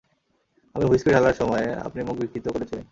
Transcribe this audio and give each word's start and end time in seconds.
আমি 0.75 0.85
হুইস্কি 0.85 1.09
ঢালার 1.11 1.33
সময়ে 1.33 1.65
আপনি 1.85 1.99
মুখ 2.03 2.15
বিকৃত 2.17 2.45
করেছিলেন। 2.47 2.79